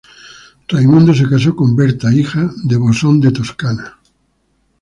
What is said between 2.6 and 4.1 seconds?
de Bosón de Toscana.